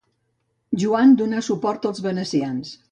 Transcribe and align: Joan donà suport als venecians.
Joan 0.85 1.13
donà 1.21 1.45
suport 1.51 1.89
als 1.91 2.05
venecians. 2.09 2.79